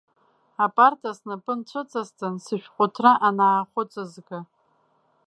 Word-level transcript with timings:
Апарта 0.65 1.09
снапы 1.17 1.53
нхәыҵасҵан, 1.59 2.35
сышәҟәыҭра 2.43 3.11
анаахәыҵызга. 3.27 4.39